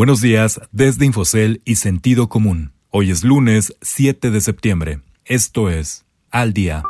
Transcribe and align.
Buenos 0.00 0.22
días 0.22 0.62
desde 0.72 1.04
Infocel 1.04 1.60
y 1.66 1.76
Sentido 1.76 2.30
Común. 2.30 2.72
Hoy 2.88 3.10
es 3.10 3.22
lunes 3.22 3.76
7 3.82 4.30
de 4.30 4.40
septiembre. 4.40 5.02
Esto 5.26 5.68
es 5.68 6.06
Al 6.30 6.54
Día. 6.54 6.84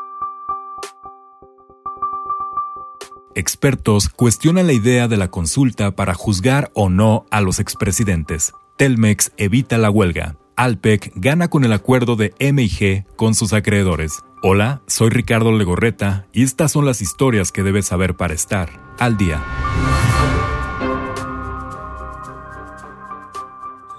Expertos 3.34 4.08
cuestionan 4.10 4.68
la 4.68 4.74
idea 4.74 5.08
de 5.08 5.16
la 5.16 5.28
consulta 5.28 5.96
para 5.96 6.14
juzgar 6.14 6.70
o 6.72 6.88
no 6.88 7.26
a 7.32 7.40
los 7.40 7.58
expresidentes. 7.58 8.52
Telmex 8.78 9.32
evita 9.36 9.76
la 9.76 9.90
huelga. 9.90 10.36
Alpec 10.54 11.10
gana 11.16 11.48
con 11.48 11.64
el 11.64 11.72
acuerdo 11.72 12.14
de 12.14 12.32
MIG 12.38 13.06
con 13.16 13.34
sus 13.34 13.52
acreedores. 13.52 14.20
Hola, 14.40 14.82
soy 14.86 15.10
Ricardo 15.10 15.50
Legorreta 15.50 16.28
y 16.32 16.44
estas 16.44 16.70
son 16.70 16.86
las 16.86 17.02
historias 17.02 17.50
que 17.50 17.64
debes 17.64 17.86
saber 17.86 18.14
para 18.14 18.34
estar 18.34 18.94
al 19.00 19.16
día. 19.16 19.44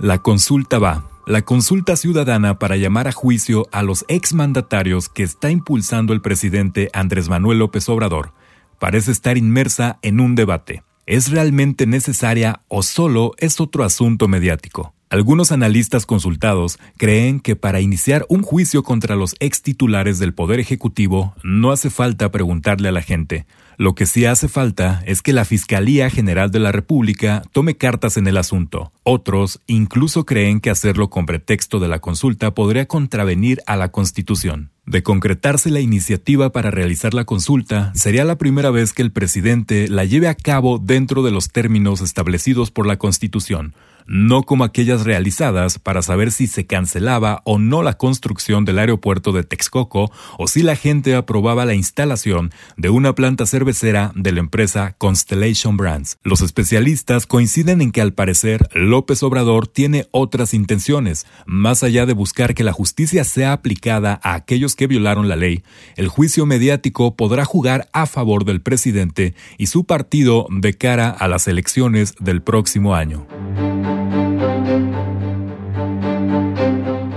La 0.02 0.18
consulta 0.18 0.80
va. 0.80 1.08
La 1.28 1.44
consulta 1.44 1.96
ciudadana 1.96 2.58
para 2.58 2.76
llamar 2.76 3.08
a 3.08 3.12
juicio 3.12 3.70
a 3.72 3.84
los 3.84 4.04
exmandatarios 4.08 5.10
que 5.10 5.22
está 5.22 5.52
impulsando 5.52 6.14
el 6.14 6.22
presidente 6.22 6.90
Andrés 6.92 7.30
Manuel 7.30 7.60
López 7.60 7.88
Obrador 7.88 8.34
parece 8.80 9.12
estar 9.12 9.38
inmersa 9.38 10.00
en 10.02 10.20
un 10.20 10.34
debate. 10.34 10.82
¿Es 11.06 11.30
realmente 11.30 11.86
necesaria 11.86 12.64
o 12.68 12.82
solo 12.82 13.34
es 13.38 13.62
otro 13.62 13.84
asunto 13.84 14.28
mediático? 14.28 14.96
Algunos 15.12 15.52
analistas 15.52 16.06
consultados 16.06 16.80
creen 16.96 17.42
que 17.42 17.58
para 17.58 17.82
iniciar 17.82 18.26
un 18.30 18.44
juicio 18.44 18.82
contra 18.82 19.18
los 19.18 19.36
ex 19.42 19.62
titulares 19.62 20.20
del 20.20 20.34
Poder 20.34 20.62
Ejecutivo 20.62 21.36
no 21.44 21.72
hace 21.72 21.90
falta 21.90 22.32
preguntarle 22.32 22.88
a 22.88 22.94
la 22.94 23.02
gente. 23.02 23.46
Lo 23.76 23.94
que 23.94 24.06
sí 24.06 24.24
hace 24.24 24.48
falta 24.48 25.04
es 25.06 25.22
que 25.22 25.34
la 25.34 25.44
Fiscalía 25.44 26.10
General 26.10 26.50
de 26.50 26.60
la 26.60 26.72
República 26.72 27.42
tome 27.52 27.76
cartas 27.76 28.16
en 28.16 28.26
el 28.26 28.38
asunto. 28.38 28.94
Otros 29.04 29.60
incluso 29.68 30.26
creen 30.26 30.62
que 30.62 30.70
hacerlo 30.70 31.10
con 31.10 31.26
pretexto 31.26 31.82
de 31.82 31.90
la 31.90 32.00
consulta 32.00 32.54
podría 32.54 32.86
contravenir 32.86 33.62
a 33.66 33.76
la 33.76 33.92
Constitución. 33.92 34.72
De 34.92 35.04
concretarse 35.04 35.70
la 35.70 35.80
iniciativa 35.80 36.52
para 36.52 36.70
realizar 36.70 37.14
la 37.14 37.24
consulta, 37.24 37.94
sería 37.96 38.26
la 38.26 38.38
primera 38.38 38.72
vez 38.72 38.92
que 38.92 39.02
el 39.02 39.14
presidente 39.14 39.88
la 39.88 40.04
lleve 40.04 40.28
a 40.28 40.36
cabo 40.36 40.80
dentro 40.80 41.24
de 41.24 41.32
los 41.32 41.50
términos 41.50 42.02
establecidos 42.02 42.72
por 42.72 42.86
la 42.86 42.98
Constitución 42.98 43.74
no 44.08 44.44
como 44.44 44.64
aquellas 44.64 45.04
realizadas 45.04 45.80
para 45.80 46.02
saber 46.02 46.32
si 46.32 46.48
se 46.48 46.66
cancelaba 46.66 47.42
o 47.46 47.60
no 47.60 47.84
la 47.84 47.94
construcción 47.98 48.66
del 48.66 48.80
aeropuerto 48.80 49.32
de 49.32 49.44
Texcoco 49.44 50.12
o 50.38 50.48
si 50.48 50.64
la 50.64 50.76
gente 50.76 51.16
aprobaba 51.16 51.66
la 51.66 51.76
instalación 51.76 52.52
de 52.78 52.90
una 52.90 53.16
planta 53.16 53.46
cervecera 53.46 54.12
de 54.16 54.32
la 54.32 54.40
empresa 54.40 54.96
Constellation 54.98 55.78
Brands. 55.78 56.18
Los 56.24 56.42
especialistas 56.42 57.26
coinciden 57.26 57.82
en 57.82 57.92
que 57.92 58.02
al 58.02 58.14
parecer 58.14 58.68
López 58.74 59.24
Obrador 59.24 59.68
tiene 59.68 60.08
otras 60.12 60.54
intenciones, 60.54 61.26
más 61.46 61.84
allá 61.84 62.06
de 62.06 62.14
buscar 62.14 62.54
que 62.54 62.64
la 62.64 62.74
justicia 62.74 63.24
sea 63.24 63.54
aplicada 63.54 64.20
a 64.24 64.34
aquellos 64.34 64.76
que 64.76 64.81
violaron 64.88 65.28
la 65.28 65.36
ley, 65.36 65.64
el 65.96 66.08
juicio 66.08 66.46
mediático 66.46 67.16
podrá 67.16 67.46
jugar 67.46 67.90
a 67.94 68.06
favor 68.06 68.46
del 68.46 68.62
presidente 68.62 69.36
y 69.58 69.68
su 69.68 69.86
partido 69.86 70.48
de 70.50 70.74
cara 70.74 71.10
a 71.10 71.28
las 71.28 71.48
elecciones 71.48 72.16
del 72.20 72.42
próximo 72.42 72.96
año. 72.96 73.28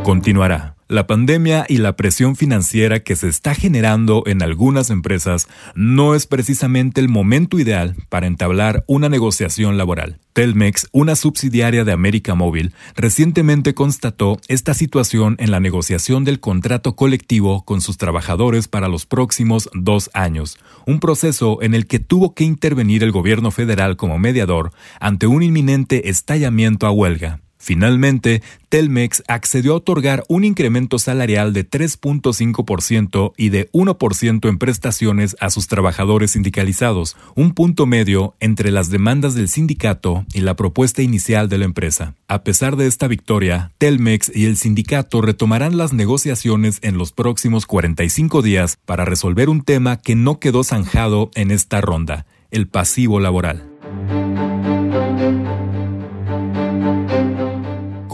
Continuará. 0.02 0.73
La 0.94 1.08
pandemia 1.08 1.66
y 1.68 1.78
la 1.78 1.96
presión 1.96 2.36
financiera 2.36 3.00
que 3.00 3.16
se 3.16 3.26
está 3.26 3.56
generando 3.56 4.22
en 4.26 4.42
algunas 4.42 4.90
empresas 4.90 5.48
no 5.74 6.14
es 6.14 6.28
precisamente 6.28 7.00
el 7.00 7.08
momento 7.08 7.58
ideal 7.58 7.96
para 8.08 8.28
entablar 8.28 8.84
una 8.86 9.08
negociación 9.08 9.76
laboral. 9.76 10.20
Telmex, 10.34 10.86
una 10.92 11.16
subsidiaria 11.16 11.82
de 11.82 11.90
América 11.90 12.36
Móvil, 12.36 12.74
recientemente 12.94 13.74
constató 13.74 14.38
esta 14.46 14.72
situación 14.72 15.34
en 15.40 15.50
la 15.50 15.58
negociación 15.58 16.22
del 16.22 16.38
contrato 16.38 16.94
colectivo 16.94 17.64
con 17.64 17.80
sus 17.80 17.96
trabajadores 17.96 18.68
para 18.68 18.86
los 18.86 19.04
próximos 19.04 19.68
dos 19.74 20.10
años, 20.14 20.58
un 20.86 21.00
proceso 21.00 21.60
en 21.60 21.74
el 21.74 21.88
que 21.88 21.98
tuvo 21.98 22.36
que 22.36 22.44
intervenir 22.44 23.02
el 23.02 23.10
gobierno 23.10 23.50
federal 23.50 23.96
como 23.96 24.20
mediador 24.20 24.70
ante 25.00 25.26
un 25.26 25.42
inminente 25.42 26.08
estallamiento 26.08 26.86
a 26.86 26.92
huelga. 26.92 27.40
Finalmente, 27.64 28.42
Telmex 28.68 29.22
accedió 29.26 29.72
a 29.72 29.76
otorgar 29.76 30.22
un 30.28 30.44
incremento 30.44 30.98
salarial 30.98 31.54
de 31.54 31.66
3.5% 31.66 33.32
y 33.38 33.48
de 33.48 33.70
1% 33.72 34.48
en 34.50 34.58
prestaciones 34.58 35.34
a 35.40 35.48
sus 35.48 35.66
trabajadores 35.66 36.32
sindicalizados, 36.32 37.16
un 37.34 37.54
punto 37.54 37.86
medio 37.86 38.34
entre 38.38 38.70
las 38.70 38.90
demandas 38.90 39.34
del 39.34 39.48
sindicato 39.48 40.26
y 40.34 40.42
la 40.42 40.56
propuesta 40.56 41.00
inicial 41.00 41.48
de 41.48 41.56
la 41.56 41.64
empresa. 41.64 42.12
A 42.28 42.42
pesar 42.44 42.76
de 42.76 42.86
esta 42.86 43.08
victoria, 43.08 43.72
Telmex 43.78 44.30
y 44.34 44.44
el 44.44 44.58
sindicato 44.58 45.22
retomarán 45.22 45.78
las 45.78 45.94
negociaciones 45.94 46.80
en 46.82 46.98
los 46.98 47.12
próximos 47.12 47.64
45 47.64 48.42
días 48.42 48.76
para 48.84 49.06
resolver 49.06 49.48
un 49.48 49.62
tema 49.62 49.96
que 49.96 50.16
no 50.16 50.38
quedó 50.38 50.64
zanjado 50.64 51.30
en 51.34 51.50
esta 51.50 51.80
ronda, 51.80 52.26
el 52.50 52.68
pasivo 52.68 53.20
laboral. 53.20 53.73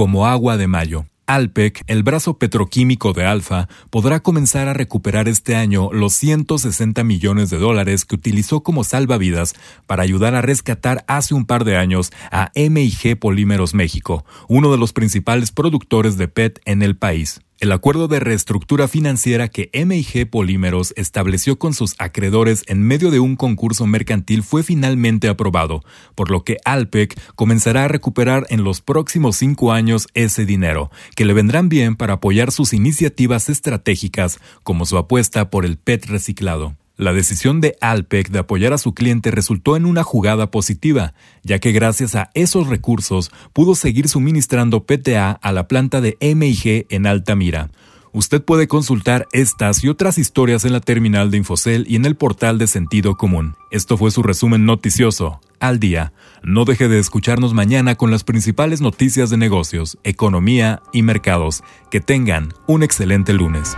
Como 0.00 0.26
agua 0.26 0.56
de 0.56 0.66
mayo. 0.66 1.04
Alpec, 1.26 1.82
el 1.86 2.02
brazo 2.02 2.38
petroquímico 2.38 3.12
de 3.12 3.26
Alfa, 3.26 3.68
podrá 3.90 4.20
comenzar 4.20 4.66
a 4.66 4.72
recuperar 4.72 5.28
este 5.28 5.56
año 5.56 5.92
los 5.92 6.14
160 6.14 7.04
millones 7.04 7.50
de 7.50 7.58
dólares 7.58 8.06
que 8.06 8.14
utilizó 8.14 8.62
como 8.62 8.82
salvavidas 8.82 9.52
para 9.86 10.02
ayudar 10.02 10.34
a 10.34 10.40
rescatar 10.40 11.04
hace 11.06 11.34
un 11.34 11.44
par 11.44 11.64
de 11.64 11.76
años 11.76 12.12
a 12.32 12.50
MIG 12.54 13.18
Polímeros 13.18 13.74
México, 13.74 14.24
uno 14.48 14.72
de 14.72 14.78
los 14.78 14.94
principales 14.94 15.52
productores 15.52 16.16
de 16.16 16.28
PET 16.28 16.62
en 16.64 16.80
el 16.80 16.96
país. 16.96 17.42
El 17.60 17.72
acuerdo 17.72 18.08
de 18.08 18.20
reestructura 18.20 18.88
financiera 18.88 19.48
que 19.48 19.68
MIG 19.74 20.30
Polímeros 20.30 20.94
estableció 20.96 21.58
con 21.58 21.74
sus 21.74 21.94
acreedores 21.98 22.64
en 22.68 22.82
medio 22.82 23.10
de 23.10 23.20
un 23.20 23.36
concurso 23.36 23.86
mercantil 23.86 24.42
fue 24.42 24.62
finalmente 24.62 25.28
aprobado, 25.28 25.84
por 26.14 26.30
lo 26.30 26.42
que 26.42 26.56
Alpec 26.64 27.20
comenzará 27.34 27.84
a 27.84 27.88
recuperar 27.88 28.46
en 28.48 28.64
los 28.64 28.80
próximos 28.80 29.36
cinco 29.36 29.72
años 29.72 30.06
ese 30.14 30.46
dinero, 30.46 30.90
que 31.14 31.26
le 31.26 31.34
vendrán 31.34 31.68
bien 31.68 31.96
para 31.96 32.14
apoyar 32.14 32.50
sus 32.50 32.72
iniciativas 32.72 33.50
estratégicas 33.50 34.38
como 34.62 34.86
su 34.86 34.96
apuesta 34.96 35.50
por 35.50 35.66
el 35.66 35.76
PET 35.76 36.06
reciclado. 36.06 36.79
La 37.00 37.14
decisión 37.14 37.62
de 37.62 37.78
Alpec 37.80 38.28
de 38.28 38.40
apoyar 38.40 38.74
a 38.74 38.78
su 38.78 38.92
cliente 38.92 39.30
resultó 39.30 39.74
en 39.74 39.86
una 39.86 40.02
jugada 40.02 40.50
positiva, 40.50 41.14
ya 41.42 41.58
que 41.58 41.72
gracias 41.72 42.14
a 42.14 42.28
esos 42.34 42.66
recursos 42.66 43.32
pudo 43.54 43.74
seguir 43.74 44.06
suministrando 44.06 44.84
PTA 44.84 45.30
a 45.30 45.52
la 45.52 45.66
planta 45.66 46.02
de 46.02 46.18
MIG 46.20 46.84
en 46.90 47.06
Altamira. 47.06 47.70
Usted 48.12 48.42
puede 48.44 48.68
consultar 48.68 49.26
estas 49.32 49.82
y 49.82 49.88
otras 49.88 50.18
historias 50.18 50.66
en 50.66 50.74
la 50.74 50.80
terminal 50.80 51.30
de 51.30 51.38
Infocel 51.38 51.86
y 51.88 51.96
en 51.96 52.04
el 52.04 52.16
portal 52.16 52.58
de 52.58 52.66
Sentido 52.66 53.16
Común. 53.16 53.54
Esto 53.70 53.96
fue 53.96 54.10
su 54.10 54.22
resumen 54.22 54.66
noticioso. 54.66 55.40
Al 55.58 55.80
día. 55.80 56.12
No 56.42 56.66
deje 56.66 56.88
de 56.88 56.98
escucharnos 56.98 57.54
mañana 57.54 57.94
con 57.94 58.10
las 58.10 58.24
principales 58.24 58.82
noticias 58.82 59.30
de 59.30 59.38
negocios, 59.38 59.96
economía 60.04 60.82
y 60.92 61.00
mercados. 61.02 61.62
Que 61.90 62.00
tengan 62.00 62.52
un 62.66 62.82
excelente 62.82 63.32
lunes. 63.32 63.74